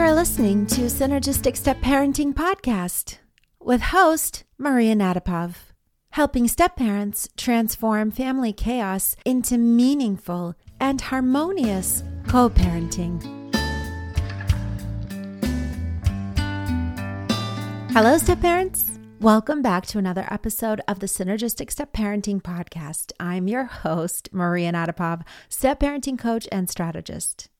You're 0.00 0.14
listening 0.14 0.64
to 0.68 0.86
Synergistic 0.86 1.58
Step 1.58 1.78
Parenting 1.80 2.32
Podcast 2.32 3.18
with 3.60 3.82
host 3.82 4.44
Maria 4.56 4.94
Nadapov, 4.94 5.56
helping 6.12 6.48
step 6.48 6.74
parents 6.74 7.28
transform 7.36 8.10
family 8.10 8.54
chaos 8.54 9.14
into 9.26 9.58
meaningful 9.58 10.54
and 10.80 11.02
harmonious 11.02 12.02
co 12.26 12.48
parenting. 12.48 13.22
Hello, 17.92 18.16
step 18.16 18.40
parents. 18.40 18.98
Welcome 19.20 19.60
back 19.60 19.84
to 19.88 19.98
another 19.98 20.26
episode 20.30 20.80
of 20.88 21.00
the 21.00 21.08
Synergistic 21.08 21.70
Step 21.70 21.92
Parenting 21.92 22.40
Podcast. 22.40 23.12
I'm 23.20 23.48
your 23.48 23.64
host, 23.64 24.30
Maria 24.32 24.72
Nadapov, 24.72 25.24
step 25.50 25.78
parenting 25.78 26.18
coach 26.18 26.48
and 26.50 26.70
strategist. 26.70 27.50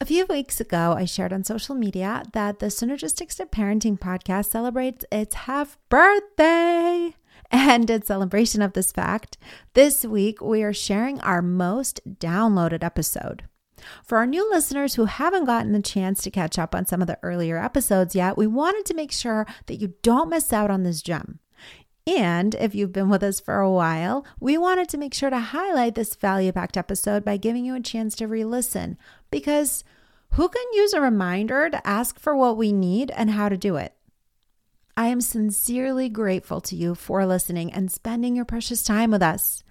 A 0.00 0.06
few 0.06 0.26
weeks 0.26 0.60
ago, 0.60 0.94
I 0.98 1.04
shared 1.04 1.32
on 1.32 1.44
social 1.44 1.74
media 1.74 2.24
that 2.32 2.58
the 2.58 2.66
Synergistic 2.66 3.30
Step 3.30 3.52
Parenting 3.52 3.98
Podcast 3.98 4.50
celebrates 4.50 5.04
its 5.12 5.34
half 5.34 5.78
birthday. 5.88 7.14
And 7.50 7.88
in 7.88 8.02
celebration 8.02 8.60
of 8.60 8.72
this 8.72 8.90
fact, 8.90 9.38
this 9.74 10.04
week 10.04 10.40
we 10.42 10.64
are 10.64 10.72
sharing 10.72 11.20
our 11.20 11.40
most 11.40 12.00
downloaded 12.18 12.82
episode. 12.82 13.44
For 14.04 14.18
our 14.18 14.26
new 14.26 14.50
listeners 14.50 14.94
who 14.94 15.04
haven't 15.04 15.44
gotten 15.44 15.72
the 15.72 15.80
chance 15.80 16.22
to 16.22 16.30
catch 16.30 16.58
up 16.58 16.74
on 16.74 16.86
some 16.86 17.00
of 17.00 17.06
the 17.06 17.18
earlier 17.22 17.56
episodes 17.62 18.16
yet, 18.16 18.36
we 18.36 18.48
wanted 18.48 18.84
to 18.86 18.94
make 18.94 19.12
sure 19.12 19.46
that 19.66 19.76
you 19.76 19.94
don't 20.02 20.28
miss 20.28 20.52
out 20.52 20.70
on 20.70 20.82
this 20.82 21.02
gem. 21.02 21.38
And 22.06 22.54
if 22.56 22.74
you've 22.74 22.92
been 22.92 23.08
with 23.08 23.22
us 23.22 23.40
for 23.40 23.60
a 23.60 23.70
while, 23.70 24.26
we 24.38 24.58
wanted 24.58 24.88
to 24.90 24.98
make 24.98 25.14
sure 25.14 25.30
to 25.30 25.38
highlight 25.38 25.94
this 25.94 26.14
value 26.14 26.52
packed 26.52 26.76
episode 26.76 27.24
by 27.24 27.38
giving 27.38 27.64
you 27.64 27.74
a 27.74 27.80
chance 27.80 28.14
to 28.16 28.28
re 28.28 28.44
listen 28.44 28.98
because 29.30 29.84
who 30.32 30.48
can 30.48 30.64
use 30.74 30.92
a 30.92 31.00
reminder 31.00 31.70
to 31.70 31.86
ask 31.86 32.18
for 32.18 32.36
what 32.36 32.56
we 32.56 32.72
need 32.72 33.10
and 33.12 33.30
how 33.30 33.48
to 33.48 33.56
do 33.56 33.76
it? 33.76 33.94
I 34.96 35.06
am 35.06 35.20
sincerely 35.20 36.08
grateful 36.08 36.60
to 36.62 36.76
you 36.76 36.94
for 36.94 37.24
listening 37.24 37.72
and 37.72 37.90
spending 37.90 38.36
your 38.36 38.44
precious 38.44 38.82
time 38.82 39.10
with 39.10 39.22
us. 39.22 39.64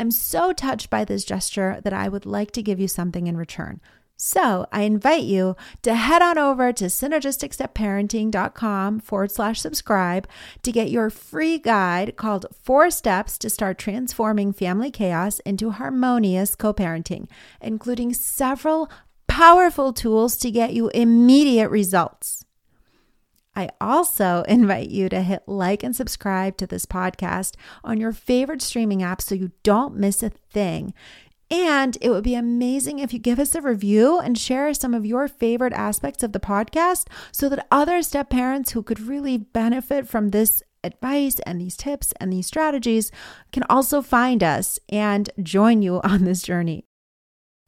I'm 0.00 0.10
so 0.10 0.52
touched 0.52 0.90
by 0.90 1.04
this 1.04 1.24
gesture 1.24 1.80
that 1.84 1.92
I 1.92 2.08
would 2.08 2.26
like 2.26 2.50
to 2.52 2.62
give 2.62 2.80
you 2.80 2.88
something 2.88 3.26
in 3.26 3.36
return. 3.36 3.80
So 4.16 4.66
I 4.72 4.82
invite 4.82 5.22
you 5.24 5.56
to 5.82 5.94
head 5.94 6.22
on 6.22 6.38
over 6.38 6.72
to 6.72 6.86
synergisticstepparenting.com 6.86 9.00
forward 9.00 9.30
slash 9.30 9.60
subscribe 9.60 10.26
to 10.62 10.72
get 10.72 10.90
your 10.90 11.10
free 11.10 11.58
guide 11.58 12.16
called 12.16 12.46
Four 12.62 12.90
Steps 12.90 13.36
to 13.38 13.50
Start 13.50 13.76
Transforming 13.76 14.54
Family 14.54 14.90
Chaos 14.90 15.38
into 15.40 15.70
Harmonious 15.70 16.54
Co 16.54 16.72
parenting, 16.72 17.28
including 17.60 18.14
several 18.14 18.90
powerful 19.28 19.92
tools 19.92 20.38
to 20.38 20.50
get 20.50 20.72
you 20.72 20.88
immediate 20.94 21.68
results. 21.68 22.46
I 23.54 23.68
also 23.80 24.44
invite 24.48 24.88
you 24.88 25.10
to 25.10 25.22
hit 25.22 25.42
like 25.46 25.82
and 25.82 25.96
subscribe 25.96 26.56
to 26.58 26.66
this 26.66 26.86
podcast 26.86 27.54
on 27.82 27.98
your 27.98 28.12
favorite 28.12 28.62
streaming 28.62 29.02
app 29.02 29.20
so 29.20 29.34
you 29.34 29.50
don't 29.62 29.96
miss 29.96 30.22
a 30.22 30.30
thing. 30.30 30.94
And 31.50 31.96
it 32.00 32.10
would 32.10 32.24
be 32.24 32.34
amazing 32.34 32.98
if 32.98 33.12
you 33.12 33.18
give 33.18 33.38
us 33.38 33.54
a 33.54 33.60
review 33.60 34.18
and 34.18 34.36
share 34.36 34.74
some 34.74 34.94
of 34.94 35.06
your 35.06 35.28
favorite 35.28 35.72
aspects 35.72 36.22
of 36.22 36.32
the 36.32 36.40
podcast 36.40 37.06
so 37.30 37.48
that 37.48 37.66
other 37.70 38.02
step 38.02 38.30
parents 38.30 38.72
who 38.72 38.82
could 38.82 39.00
really 39.00 39.36
benefit 39.38 40.08
from 40.08 40.30
this 40.30 40.62
advice 40.82 41.38
and 41.46 41.60
these 41.60 41.76
tips 41.76 42.12
and 42.18 42.32
these 42.32 42.46
strategies 42.46 43.12
can 43.52 43.62
also 43.70 44.02
find 44.02 44.42
us 44.42 44.78
and 44.88 45.30
join 45.42 45.82
you 45.82 46.00
on 46.04 46.24
this 46.24 46.42
journey. 46.42 46.84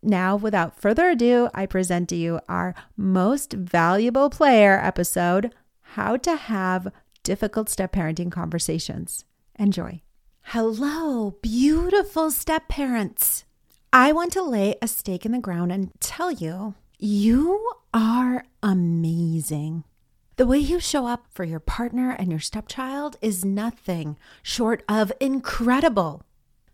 Now, 0.03 0.37
without 0.37 0.81
further 0.81 1.11
ado, 1.11 1.49
I 1.55 1.67
present 1.67 2.09
to 2.11 2.17
you 2.17 2.41
our 2.49 2.75
most 2.97 3.53
valuable 3.53 4.31
player 4.31 4.81
episode 4.83 5.53
how 5.81 6.17
to 6.19 6.37
have 6.37 6.93
difficult 7.25 7.69
step 7.69 7.93
parenting 7.93 8.31
conversations. 8.31 9.25
Enjoy. 9.59 10.03
Hello, 10.43 11.37
beautiful 11.43 12.31
step 12.31 12.69
parents. 12.69 13.45
I 13.93 14.13
want 14.13 14.33
to 14.35 14.43
lay 14.43 14.77
a 14.83 14.89
stake 14.89 15.25
in 15.25 15.33
the 15.33 15.39
ground 15.39 15.73
and 15.73 15.91
tell 15.99 16.31
you, 16.31 16.75
you 16.99 17.71
are 17.95 18.45
amazing. 18.63 19.85
The 20.37 20.47
way 20.47 20.59
you 20.59 20.79
show 20.79 21.07
up 21.07 21.27
for 21.31 21.43
your 21.43 21.59
partner 21.59 22.11
and 22.11 22.31
your 22.31 22.39
stepchild 22.39 23.17
is 23.23 23.47
nothing 23.47 24.19
short 24.43 24.83
of 24.91 25.11
incredible. 25.21 26.23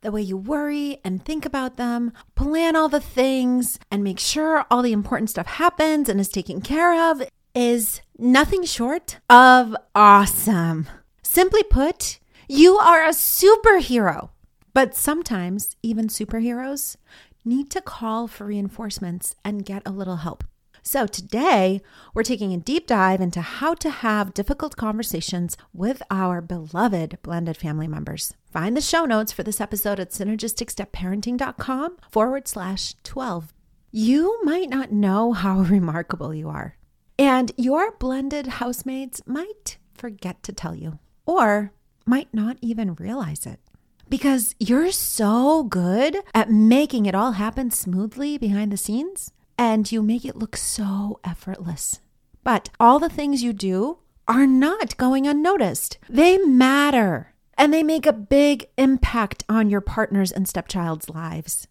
The 0.00 0.10
way 0.10 0.22
you 0.22 0.36
worry 0.36 1.00
and 1.04 1.24
think 1.24 1.46
about 1.46 1.76
them, 1.76 2.12
plan 2.34 2.74
all 2.74 2.88
the 2.88 3.00
things, 3.00 3.78
and 3.92 4.02
make 4.02 4.18
sure 4.18 4.66
all 4.68 4.82
the 4.82 4.92
important 4.92 5.30
stuff 5.30 5.46
happens 5.46 6.08
and 6.08 6.18
is 6.18 6.28
taken 6.28 6.60
care 6.60 7.10
of 7.10 7.22
is 7.54 8.00
nothing 8.18 8.64
short 8.64 9.18
of 9.30 9.76
awesome. 9.94 10.88
Simply 11.22 11.62
put, 11.62 12.18
you 12.48 12.76
are 12.76 13.04
a 13.04 13.10
superhero. 13.10 14.30
But 14.74 14.96
sometimes, 14.96 15.76
even 15.84 16.08
superheroes 16.08 16.96
need 17.44 17.70
to 17.70 17.80
call 17.80 18.26
for 18.26 18.46
reinforcements 18.46 19.36
and 19.44 19.64
get 19.64 19.82
a 19.86 19.92
little 19.92 20.16
help. 20.16 20.42
So, 20.82 21.06
today 21.06 21.80
we're 22.12 22.24
taking 22.24 22.52
a 22.52 22.58
deep 22.58 22.88
dive 22.88 23.20
into 23.20 23.40
how 23.40 23.74
to 23.74 23.88
have 23.88 24.34
difficult 24.34 24.76
conversations 24.76 25.56
with 25.72 26.02
our 26.10 26.40
beloved 26.42 27.18
blended 27.22 27.56
family 27.56 27.86
members. 27.86 28.34
Find 28.50 28.76
the 28.76 28.80
show 28.80 29.04
notes 29.04 29.30
for 29.30 29.44
this 29.44 29.60
episode 29.60 30.00
at 30.00 30.10
synergisticstepparenting.com 30.10 31.96
forward 32.10 32.48
slash 32.48 32.94
12. 33.04 33.54
You 33.92 34.40
might 34.42 34.68
not 34.68 34.90
know 34.90 35.32
how 35.32 35.58
remarkable 35.60 36.34
you 36.34 36.48
are. 36.48 36.76
And 37.16 37.52
your 37.56 37.92
blended 37.92 38.48
housemates 38.48 39.22
might 39.24 39.78
forget 39.94 40.42
to 40.42 40.52
tell 40.52 40.74
you 40.74 40.98
or 41.24 41.72
might 42.04 42.34
not 42.34 42.58
even 42.60 42.96
realize 42.96 43.46
it 43.46 43.60
because 44.08 44.54
you're 44.58 44.92
so 44.92 45.64
good 45.64 46.18
at 46.34 46.50
making 46.50 47.06
it 47.06 47.14
all 47.14 47.32
happen 47.32 47.70
smoothly 47.70 48.38
behind 48.38 48.72
the 48.72 48.76
scenes 48.76 49.32
and 49.58 49.90
you 49.90 50.02
make 50.02 50.24
it 50.24 50.36
look 50.36 50.56
so 50.56 51.20
effortless. 51.24 52.00
But 52.42 52.70
all 52.78 52.98
the 52.98 53.08
things 53.08 53.42
you 53.42 53.52
do 53.52 53.98
are 54.26 54.46
not 54.46 54.96
going 54.96 55.26
unnoticed, 55.26 55.98
they 56.08 56.38
matter 56.38 57.34
and 57.56 57.72
they 57.72 57.82
make 57.82 58.06
a 58.06 58.12
big 58.12 58.66
impact 58.76 59.44
on 59.48 59.70
your 59.70 59.80
partner's 59.80 60.32
and 60.32 60.48
stepchild's 60.48 61.08
lives. 61.08 61.68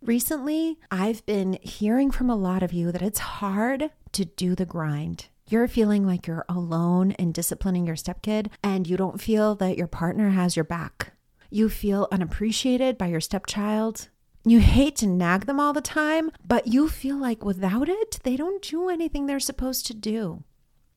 Recently, 0.00 0.78
I've 0.90 1.26
been 1.26 1.58
hearing 1.60 2.10
from 2.10 2.30
a 2.30 2.36
lot 2.36 2.62
of 2.62 2.72
you 2.72 2.92
that 2.92 3.02
it's 3.02 3.18
hard 3.18 3.90
to 4.12 4.24
do 4.24 4.54
the 4.54 4.64
grind. 4.64 5.26
You're 5.48 5.68
feeling 5.68 6.06
like 6.06 6.26
you're 6.26 6.44
alone 6.48 7.12
in 7.12 7.32
disciplining 7.32 7.86
your 7.86 7.96
stepkid, 7.96 8.48
and 8.62 8.86
you 8.86 8.96
don't 8.96 9.20
feel 9.20 9.54
that 9.56 9.76
your 9.76 9.86
partner 9.86 10.30
has 10.30 10.56
your 10.56 10.64
back. 10.64 11.12
You 11.50 11.68
feel 11.68 12.08
unappreciated 12.12 12.98
by 12.98 13.06
your 13.06 13.20
stepchild. 13.20 14.08
You 14.44 14.60
hate 14.60 14.96
to 14.96 15.06
nag 15.06 15.46
them 15.46 15.58
all 15.58 15.72
the 15.72 15.80
time, 15.80 16.30
but 16.46 16.66
you 16.66 16.88
feel 16.88 17.16
like 17.16 17.44
without 17.44 17.88
it, 17.88 18.18
they 18.22 18.36
don't 18.36 18.62
do 18.62 18.88
anything 18.88 19.26
they're 19.26 19.40
supposed 19.40 19.86
to 19.86 19.94
do. 19.94 20.44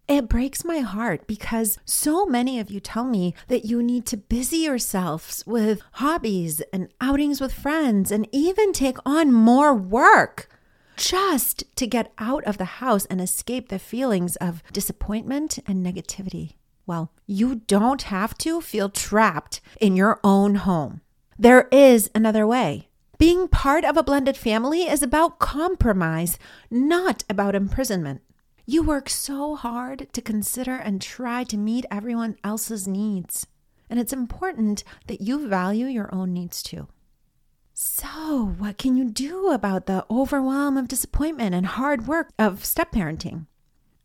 It 0.07 0.27
breaks 0.27 0.65
my 0.65 0.79
heart 0.79 1.25
because 1.25 1.79
so 1.85 2.25
many 2.25 2.59
of 2.59 2.69
you 2.69 2.81
tell 2.81 3.05
me 3.05 3.33
that 3.47 3.63
you 3.63 3.81
need 3.81 4.05
to 4.07 4.17
busy 4.17 4.57
yourselves 4.57 5.41
with 5.47 5.81
hobbies 5.93 6.61
and 6.73 6.89
outings 6.99 7.39
with 7.39 7.53
friends 7.53 8.11
and 8.11 8.27
even 8.33 8.73
take 8.73 8.97
on 9.05 9.31
more 9.31 9.73
work 9.73 10.49
just 10.97 11.63
to 11.77 11.87
get 11.87 12.11
out 12.17 12.43
of 12.43 12.57
the 12.57 12.81
house 12.81 13.05
and 13.05 13.21
escape 13.21 13.69
the 13.69 13.79
feelings 13.79 14.35
of 14.37 14.61
disappointment 14.73 15.59
and 15.65 15.85
negativity. 15.85 16.55
Well, 16.85 17.11
you 17.25 17.55
don't 17.67 18.03
have 18.03 18.37
to 18.39 18.61
feel 18.61 18.89
trapped 18.89 19.61
in 19.79 19.95
your 19.95 20.19
own 20.23 20.55
home. 20.55 21.01
There 21.37 21.67
is 21.71 22.09
another 22.13 22.45
way. 22.45 22.89
Being 23.17 23.47
part 23.47 23.85
of 23.85 23.97
a 23.97 24.03
blended 24.03 24.35
family 24.35 24.83
is 24.83 25.03
about 25.03 25.39
compromise, 25.39 26.39
not 26.69 27.23
about 27.29 27.55
imprisonment. 27.55 28.21
You 28.65 28.83
work 28.83 29.09
so 29.09 29.55
hard 29.55 30.07
to 30.13 30.21
consider 30.21 30.75
and 30.75 31.01
try 31.01 31.43
to 31.45 31.57
meet 31.57 31.85
everyone 31.91 32.37
else's 32.43 32.87
needs. 32.87 33.45
And 33.89 33.99
it's 33.99 34.13
important 34.13 34.83
that 35.07 35.21
you 35.21 35.47
value 35.47 35.85
your 35.85 36.13
own 36.13 36.33
needs 36.33 36.63
too. 36.63 36.87
So, 37.73 38.53
what 38.57 38.77
can 38.77 38.95
you 38.95 39.05
do 39.05 39.51
about 39.51 39.85
the 39.85 40.05
overwhelm 40.09 40.77
of 40.77 40.87
disappointment 40.87 41.55
and 41.55 41.65
hard 41.65 42.07
work 42.07 42.29
of 42.37 42.63
step 42.63 42.91
parenting? 42.91 43.47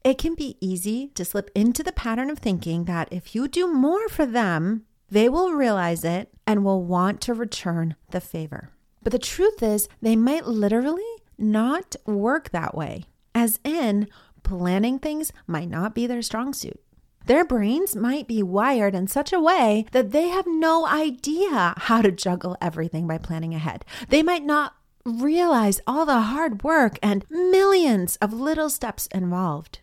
It 0.07 0.19
can 0.19 0.37
be 0.37 0.57
easy 0.61 1.09
to 1.17 1.25
slip 1.25 1.51
into 1.53 1.83
the 1.83 1.91
pattern 1.91 2.31
of 2.31 2.39
thinking 2.39 2.85
that 2.85 3.09
if 3.11 3.35
you 3.35 3.49
do 3.49 3.67
more 3.67 4.09
for 4.09 4.25
them, 4.25 4.85
they 5.11 5.29
will 5.29 5.51
realize 5.51 6.05
it 6.05 6.33
and 6.47 6.65
will 6.65 6.85
want 6.85 7.21
to 7.23 7.35
return 7.35 7.97
the 8.13 8.21
favor. 8.21 8.71
But 9.03 9.11
the 9.11 9.19
truth 9.19 9.65
is, 9.65 9.89
they 10.01 10.15
might 10.15 10.47
literally 10.47 11.03
not 11.37 11.97
work 12.07 12.51
that 12.51 12.73
way. 12.73 13.07
As 13.35 13.59
in, 13.65 14.07
planning 14.45 15.01
things 15.01 15.33
might 15.49 15.69
not 15.69 15.93
be 15.93 16.07
their 16.07 16.23
strong 16.23 16.55
suit. 16.55 16.81
Their 17.25 17.45
brains 17.45 17.97
might 17.97 18.29
be 18.29 18.45
wired 18.45 18.95
in 18.95 19.09
such 19.09 19.33
a 19.33 19.41
way 19.41 19.87
that 19.91 20.13
they 20.13 20.29
have 20.29 20.47
no 20.47 20.87
idea 20.87 21.75
how 21.79 22.01
to 22.01 22.13
juggle 22.13 22.57
everything 22.63 23.09
by 23.09 23.19
planning 23.19 23.57
ahead. 23.57 23.85
They 24.09 24.23
might 24.23 24.45
not 24.45 24.77
realize 25.05 25.81
all 25.85 26.07
the 26.07 26.21
hard 26.21 26.63
work 26.63 26.97
and 27.03 27.25
millions 27.29 28.15
of 28.23 28.33
little 28.33 28.71
steps 28.71 29.09
involved. 29.09 29.81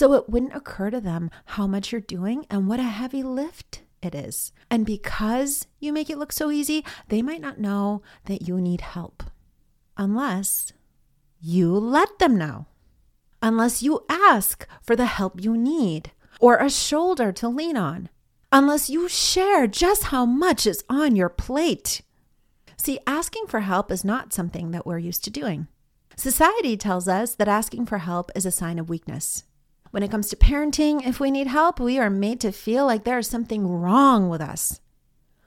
So 0.00 0.14
it 0.14 0.30
wouldn't 0.30 0.56
occur 0.56 0.88
to 0.88 0.98
them 0.98 1.28
how 1.44 1.66
much 1.66 1.92
you're 1.92 2.00
doing 2.00 2.46
and 2.48 2.66
what 2.66 2.80
a 2.80 2.84
heavy 2.84 3.22
lift 3.22 3.82
it 4.00 4.14
is. 4.14 4.50
And 4.70 4.86
because 4.86 5.66
you 5.78 5.92
make 5.92 6.08
it 6.08 6.16
look 6.16 6.32
so 6.32 6.50
easy, 6.50 6.86
they 7.08 7.20
might 7.20 7.42
not 7.42 7.60
know 7.60 8.00
that 8.24 8.48
you 8.48 8.62
need 8.62 8.80
help 8.80 9.22
unless 9.98 10.72
you 11.38 11.76
let 11.76 12.18
them 12.18 12.38
know, 12.38 12.64
unless 13.42 13.82
you 13.82 14.06
ask 14.08 14.66
for 14.80 14.96
the 14.96 15.04
help 15.04 15.44
you 15.44 15.54
need 15.54 16.12
or 16.40 16.56
a 16.56 16.70
shoulder 16.70 17.30
to 17.32 17.50
lean 17.50 17.76
on, 17.76 18.08
unless 18.50 18.88
you 18.88 19.06
share 19.06 19.66
just 19.66 20.04
how 20.04 20.24
much 20.24 20.66
is 20.66 20.82
on 20.88 21.14
your 21.14 21.28
plate. 21.28 22.00
See, 22.78 23.00
asking 23.06 23.48
for 23.48 23.60
help 23.60 23.92
is 23.92 24.02
not 24.02 24.32
something 24.32 24.70
that 24.70 24.86
we're 24.86 24.96
used 24.96 25.24
to 25.24 25.30
doing. 25.30 25.68
Society 26.16 26.78
tells 26.78 27.06
us 27.06 27.34
that 27.34 27.48
asking 27.48 27.84
for 27.84 27.98
help 27.98 28.30
is 28.34 28.46
a 28.46 28.50
sign 28.50 28.78
of 28.78 28.88
weakness. 28.88 29.44
When 29.90 30.02
it 30.02 30.10
comes 30.10 30.28
to 30.28 30.36
parenting, 30.36 31.06
if 31.06 31.18
we 31.18 31.30
need 31.30 31.48
help, 31.48 31.80
we 31.80 31.98
are 31.98 32.10
made 32.10 32.40
to 32.40 32.52
feel 32.52 32.86
like 32.86 33.04
there 33.04 33.18
is 33.18 33.26
something 33.26 33.66
wrong 33.66 34.28
with 34.28 34.40
us. 34.40 34.80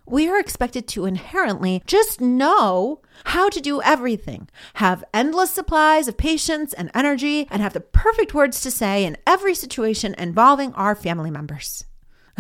We 0.06 0.28
are 0.28 0.38
expected 0.38 0.86
to 0.90 1.06
inherently 1.06 1.82
just 1.88 2.20
know 2.20 3.02
how 3.24 3.48
to 3.48 3.62
do 3.62 3.82
everything, 3.82 4.50
have 4.76 5.06
endless 5.14 5.52
supplies 5.52 6.10
of 6.10 6.18
patience 6.18 6.74
and 6.74 6.92
energy, 6.94 7.48
and 7.50 7.62
have 7.62 7.72
the 7.72 7.80
perfect 7.80 8.34
words 8.34 8.60
to 8.62 8.72
say 8.72 9.06
in 9.06 9.16
every 9.26 9.56
situation 9.56 10.14
involving 10.18 10.74
our 10.74 10.94
family 10.94 11.32
members. 11.32 11.86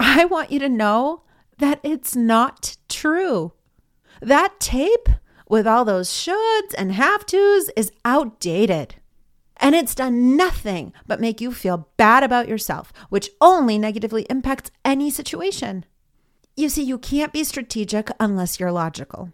I 0.00 0.24
want 0.24 0.50
you 0.50 0.58
to 0.60 0.68
know 0.70 1.24
that 1.58 1.80
it's 1.82 2.16
not 2.16 2.78
true. 2.88 3.52
That 4.22 4.58
tape 4.60 5.10
with 5.46 5.66
all 5.66 5.84
those 5.84 6.08
shoulds 6.08 6.74
and 6.78 6.92
have 6.92 7.26
tos 7.26 7.68
is 7.76 7.92
outdated. 8.02 8.94
And 9.60 9.74
it's 9.74 9.94
done 9.94 10.36
nothing 10.36 10.94
but 11.06 11.20
make 11.20 11.40
you 11.40 11.52
feel 11.52 11.88
bad 11.98 12.22
about 12.22 12.48
yourself, 12.48 12.92
which 13.10 13.30
only 13.40 13.78
negatively 13.78 14.26
impacts 14.30 14.70
any 14.84 15.10
situation. 15.10 15.84
You 16.56 16.70
see, 16.70 16.82
you 16.82 16.98
can't 16.98 17.32
be 17.32 17.44
strategic 17.44 18.10
unless 18.18 18.58
you're 18.58 18.72
logical. 18.72 19.32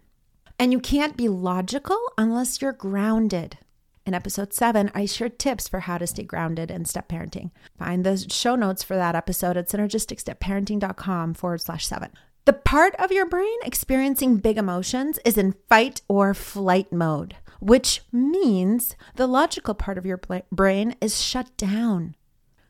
And 0.59 0.73
you 0.73 0.79
can't 0.79 1.15
be 1.15 1.29
logical 1.29 1.97
unless 2.17 2.61
you're 2.61 2.73
grounded. 2.73 3.57
In 4.05 4.13
episode 4.13 4.53
seven, 4.53 4.91
I 4.93 5.05
shared 5.05 5.39
tips 5.39 5.67
for 5.67 5.81
how 5.81 5.97
to 5.97 6.07
stay 6.07 6.23
grounded 6.23 6.71
in 6.71 6.85
step 6.85 7.09
parenting. 7.09 7.51
Find 7.77 8.05
the 8.05 8.17
show 8.29 8.55
notes 8.55 8.83
for 8.83 8.95
that 8.95 9.15
episode 9.15 9.57
at 9.57 9.67
synergisticstepparenting.com 9.67 11.33
forward 11.35 11.61
slash 11.61 11.85
seven. 11.85 12.11
The 12.45 12.53
part 12.53 12.95
of 12.95 13.11
your 13.11 13.25
brain 13.25 13.57
experiencing 13.63 14.37
big 14.37 14.57
emotions 14.57 15.19
is 15.25 15.37
in 15.37 15.55
fight 15.67 16.01
or 16.07 16.33
flight 16.33 16.93
mode 16.93 17.35
which 17.59 18.01
means 18.11 18.95
the 19.15 19.27
logical 19.27 19.73
part 19.73 19.97
of 19.97 20.05
your 20.05 20.19
brain 20.51 20.95
is 21.01 21.21
shut 21.21 21.55
down. 21.57 22.15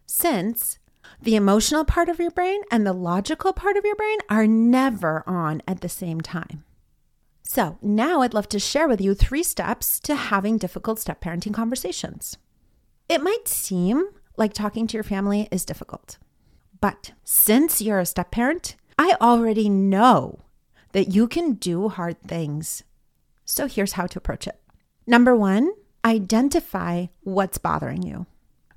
Since 0.06 0.80
the 1.22 1.36
emotional 1.36 1.86
part 1.86 2.10
of 2.10 2.20
your 2.20 2.32
brain 2.32 2.62
and 2.72 2.86
the 2.86 2.94
logical 2.94 3.54
part 3.54 3.78
of 3.78 3.86
your 3.86 3.96
brain 3.96 4.18
are 4.30 4.48
never 4.48 5.24
on 5.28 5.62
at 5.68 5.82
the 5.82 5.90
same 5.90 6.22
time. 6.22 6.64
So, 7.44 7.78
now 7.82 8.22
I'd 8.22 8.34
love 8.34 8.50
to 8.50 8.60
share 8.60 8.90
with 8.90 9.00
you 9.00 9.14
three 9.14 9.44
steps 9.44 10.02
to 10.02 10.16
having 10.16 10.58
difficult 10.58 11.00
step 11.00 11.22
parenting 11.22 11.54
conversations. 11.54 12.38
It 13.08 13.24
might 13.24 13.48
seem 13.48 14.10
like 14.36 14.52
talking 14.52 14.86
to 14.88 14.98
your 14.98 15.04
family 15.04 15.48
is 15.50 15.64
difficult, 15.64 16.18
but 16.82 17.14
since 17.24 17.82
you're 17.82 18.00
a 18.00 18.06
step 18.06 18.32
parent, 18.32 18.76
I 19.00 19.16
already 19.22 19.70
know 19.70 20.44
that 20.92 21.14
you 21.14 21.28
can 21.28 21.54
do 21.54 21.88
hard 21.88 22.22
things. 22.22 22.84
So, 23.46 23.66
here's 23.68 23.94
how 23.94 24.08
to 24.08 24.20
approach 24.20 24.46
it. 24.46 24.60
Number 25.10 25.34
one, 25.34 25.72
identify 26.04 27.08
what's 27.22 27.58
bothering 27.58 28.04
you. 28.04 28.26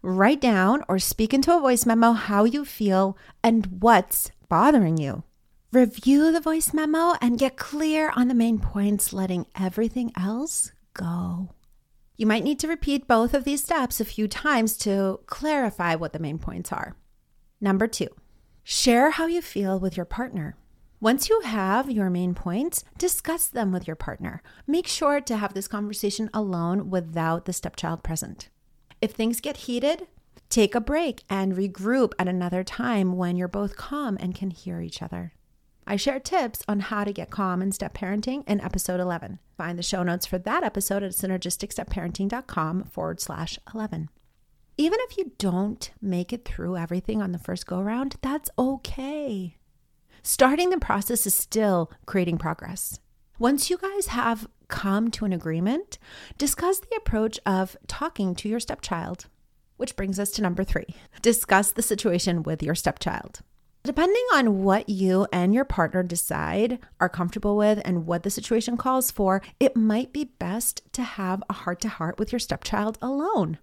Write 0.00 0.40
down 0.40 0.84
or 0.88 1.00
speak 1.00 1.34
into 1.34 1.54
a 1.54 1.60
voice 1.60 1.84
memo 1.84 2.12
how 2.12 2.44
you 2.44 2.64
feel 2.64 3.18
and 3.42 3.80
what's 3.80 4.30
bothering 4.48 4.96
you. 4.96 5.24
Review 5.72 6.30
the 6.30 6.40
voice 6.40 6.72
memo 6.72 7.14
and 7.20 7.38
get 7.38 7.56
clear 7.56 8.12
on 8.14 8.28
the 8.28 8.34
main 8.34 8.60
points, 8.60 9.12
letting 9.12 9.46
everything 9.58 10.12
else 10.16 10.72
go. 10.94 11.50
You 12.16 12.26
might 12.26 12.44
need 12.44 12.60
to 12.60 12.68
repeat 12.68 13.08
both 13.08 13.34
of 13.34 13.44
these 13.44 13.62
steps 13.64 14.00
a 14.00 14.04
few 14.04 14.28
times 14.28 14.76
to 14.78 15.20
clarify 15.26 15.96
what 15.96 16.12
the 16.12 16.18
main 16.18 16.38
points 16.38 16.72
are. 16.72 16.96
Number 17.60 17.86
two, 17.86 18.08
share 18.62 19.10
how 19.10 19.26
you 19.26 19.42
feel 19.42 19.80
with 19.80 19.96
your 19.96 20.06
partner. 20.06 20.56
Once 21.02 21.31
you 21.31 21.41
have 21.41 21.91
your 21.91 22.11
main 22.11 22.35
points, 22.35 22.85
discuss 22.99 23.47
them 23.47 23.73
with 23.73 23.87
your 23.87 23.97
partner. 23.97 24.43
Make 24.67 24.87
sure 24.87 25.19
to 25.19 25.37
have 25.38 25.55
this 25.55 25.67
conversation 25.67 26.29
alone 26.35 26.91
without 26.91 27.47
the 27.47 27.55
stepchild 27.55 28.02
present. 28.02 28.50
If 29.00 29.12
things 29.12 29.41
get 29.41 29.56
heated, 29.56 30.08
take 30.50 30.75
a 30.75 30.81
break 30.81 31.25
and 31.31 31.55
regroup 31.55 32.12
at 32.19 32.29
another 32.29 32.62
time 32.62 33.17
when 33.17 33.37
you're 33.37 33.49
both 33.49 33.79
calm 33.79 34.19
and 34.20 34.35
can 34.35 34.50
hear 34.50 34.82
each 34.82 35.00
other. 35.00 35.32
I 35.87 35.97
share 35.97 36.20
tips 36.20 36.62
on 36.69 36.81
how 36.81 37.05
to 37.05 37.14
get 37.14 37.31
calm 37.31 37.62
in 37.62 37.73
step 37.73 37.94
parenting 37.94 38.47
in 38.47 38.61
episode 38.61 39.00
11. 39.00 39.38
Find 39.56 39.79
the 39.79 39.82
show 39.82 40.02
notes 40.02 40.26
for 40.26 40.37
that 40.37 40.64
episode 40.64 41.02
at 41.02 41.12
synergisticstepparenting.com 41.12 42.85
forward 42.85 43.23
slash 43.23 43.58
11. 43.75 44.11
Even 44.76 44.99
if 45.05 45.17
you 45.17 45.32
don't 45.38 45.93
make 46.02 46.31
it 46.31 46.44
through 46.44 46.76
everything 46.76 47.23
on 47.23 47.32
the 47.32 47.38
first 47.38 47.67
go 47.67 47.81
round, 47.81 48.17
that's 48.20 48.50
okay. 48.58 49.56
Starting 50.22 50.70
the 50.70 50.78
process 50.78 51.26
is 51.26 51.34
still 51.34 51.90
creating 52.06 52.38
progress. 52.38 53.00
Once 53.38 53.70
you 53.70 53.78
guys 53.78 54.08
have 54.08 54.46
come 54.69 55.11
to 55.11 55.25
an 55.25 55.32
agreement, 55.32 55.99
discuss 56.37 56.78
the 56.78 56.96
approach 56.96 57.40
of 57.46 57.76
talking 57.87 58.34
to 58.34 58.49
your 58.49 58.61
stepchild. 58.61 59.26
Which 59.76 59.96
brings 59.96 60.20
us 60.20 60.31
to 60.32 60.43
number 60.43 60.62
three 60.62 60.94
discuss 61.22 61.72
the 61.72 61.82
situation 61.82 62.43
with 62.43 62.62
your 62.62 62.75
stepchild. 62.75 63.40
Depending 63.82 64.25
on 64.34 64.62
what 64.62 64.90
you 64.90 65.26
and 65.32 65.55
your 65.55 65.64
partner 65.64 66.02
decide 66.02 66.78
are 67.00 67.08
comfortable 67.08 67.56
with 67.56 67.81
and 67.82 68.06
what 68.06 68.25
the 68.25 68.31
situation 68.31 68.76
calls 68.76 69.11
for, 69.11 69.40
it 69.58 69.75
might 69.75 70.12
be 70.12 70.25
best 70.38 70.82
to 70.93 71.02
have 71.02 71.43
a 71.49 71.55
heart 71.55 71.81
to 71.81 71.88
heart 71.88 72.19
with 72.19 72.31
your 72.31 72.38
stepchild 72.38 72.99
alone. 73.00 73.58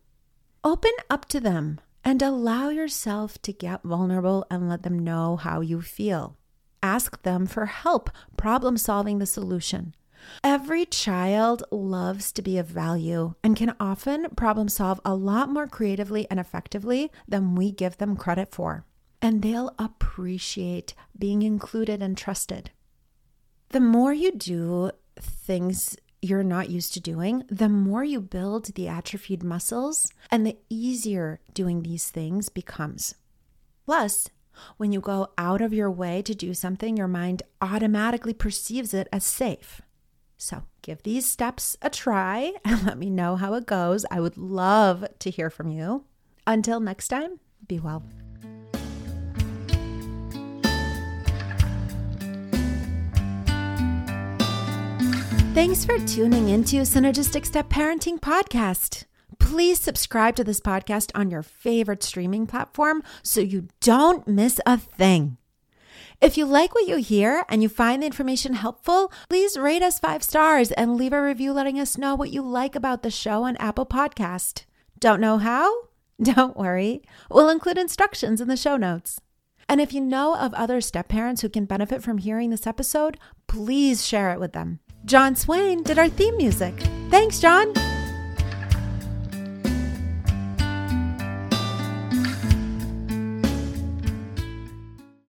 Open 0.64 0.92
up 1.08 1.26
to 1.26 1.40
them 1.40 1.80
and 2.04 2.24
allow 2.24 2.70
yourself 2.70 3.40
to 3.44 3.54
get 3.54 3.84
vulnerable 3.84 4.44
and 4.50 4.68
let 4.68 4.82
them 4.82 4.98
know 4.98 5.36
how 5.36 5.62
you 5.62 5.84
feel. 5.84 6.36
Ask 6.88 7.22
them 7.24 7.46
for 7.48 7.66
help 7.66 8.10
problem 8.38 8.78
solving 8.78 9.20
the 9.20 9.26
solution. 9.26 9.94
Every 10.42 10.86
child 10.86 11.64
loves 11.70 12.32
to 12.32 12.42
be 12.42 12.58
of 12.58 12.68
value 12.68 13.34
and 13.44 13.58
can 13.58 13.76
often 13.78 14.28
problem 14.38 14.70
solve 14.70 15.02
a 15.04 15.14
lot 15.14 15.50
more 15.50 15.68
creatively 15.68 16.26
and 16.32 16.40
effectively 16.40 17.12
than 17.28 17.56
we 17.56 17.74
give 17.74 17.98
them 17.98 18.16
credit 18.16 18.54
for. 18.54 18.86
And 19.22 19.42
they'll 19.42 19.76
appreciate 19.78 20.94
being 21.18 21.42
included 21.42 22.02
and 22.02 22.18
trusted. 22.18 22.72
The 23.72 23.82
more 23.82 24.14
you 24.14 24.32
do 24.32 24.92
things 25.20 25.98
you're 26.22 26.42
not 26.42 26.70
used 26.70 26.94
to 26.94 27.02
doing, 27.02 27.44
the 27.50 27.68
more 27.68 28.06
you 28.06 28.22
build 28.22 28.76
the 28.76 28.88
atrophied 28.88 29.44
muscles 29.44 30.10
and 30.32 30.48
the 30.48 30.58
easier 30.70 31.42
doing 31.54 31.84
these 31.84 32.10
things 32.10 32.48
becomes. 32.48 33.16
Plus, 33.86 34.30
when 34.78 34.92
you 34.92 35.00
go 35.00 35.30
out 35.38 35.62
of 35.62 35.74
your 35.74 35.92
way 35.92 36.22
to 36.22 36.36
do 36.36 36.54
something, 36.54 36.98
your 36.98 37.08
mind 37.08 37.44
automatically 37.62 38.34
perceives 38.34 38.94
it 38.94 39.08
as 39.12 39.26
safe. 39.26 39.82
So 40.38 40.64
give 40.82 41.04
these 41.04 41.26
steps 41.26 41.78
a 41.82 41.90
try 41.90 42.54
and 42.64 42.84
let 42.86 42.98
me 42.98 43.10
know 43.10 43.36
how 43.36 43.54
it 43.56 43.66
goes. 43.66 44.06
I 44.12 44.20
would 44.20 44.38
love 44.38 45.06
to 45.20 45.30
hear 45.30 45.50
from 45.50 45.70
you. 45.70 46.06
Until 46.46 46.80
next 46.80 47.10
time, 47.10 47.40
be 47.68 47.80
well. 47.80 48.04
Thanks 55.54 55.84
for 55.84 55.98
tuning 55.98 56.50
into 56.50 56.78
Synergistic 56.82 57.44
Step 57.44 57.68
Parenting 57.68 58.20
Podcast 58.20 59.06
please 59.40 59.80
subscribe 59.80 60.36
to 60.36 60.44
this 60.44 60.60
podcast 60.60 61.12
on 61.16 61.32
your 61.32 61.44
favorite 61.44 62.04
streaming 62.04 62.48
platform 62.48 63.04
so 63.24 63.42
you 63.42 63.68
don't 63.82 64.28
miss 64.28 64.60
a 64.66 64.78
thing. 64.78 65.38
If 66.20 66.38
you 66.38 66.46
like 66.46 66.74
what 66.74 66.88
you 66.88 66.98
hear 66.98 67.46
and 67.48 67.62
you 67.62 67.70
find 67.70 68.02
the 68.02 68.08
information 68.08 68.54
helpful, 68.54 69.12
please 69.30 69.58
rate 69.58 69.84
us 69.84 70.00
five 70.00 70.24
stars 70.24 70.72
and 70.72 70.96
leave 70.96 71.14
a 71.14 71.22
review 71.22 71.54
letting 71.54 71.80
us 71.80 71.98
know 71.98 72.16
what 72.16 72.32
you 72.32 72.42
like 72.42 72.76
about 72.76 73.04
the 73.04 73.12
show 73.12 73.44
on 73.44 73.56
Apple 73.58 73.86
Podcast. 73.86 74.66
Don't 75.00 75.22
know 75.22 75.38
how? 75.38 75.72
Don't 76.22 76.58
worry. 76.58 77.04
We'll 77.30 77.50
include 77.50 77.78
instructions 77.78 78.42
in 78.42 78.48
the 78.48 78.58
show 78.58 78.78
notes. 78.78 79.22
And 79.70 79.82
if 79.82 79.94
you 79.94 80.02
know 80.02 80.36
of 80.36 80.54
other 80.54 80.82
step 80.82 81.08
parents 81.08 81.42
who 81.42 81.50
can 81.50 81.66
benefit 81.66 82.02
from 82.02 82.18
hearing 82.18 82.50
this 82.50 82.66
episode, 82.66 83.20
please 83.48 84.06
share 84.06 84.32
it 84.32 84.40
with 84.40 84.54
them. 84.54 84.80
John 85.06 85.36
Swain 85.36 85.84
did 85.84 86.00
our 86.00 86.10
theme 86.10 86.38
music. 86.38 86.74
Thanks, 87.10 87.40
John. 87.40 87.74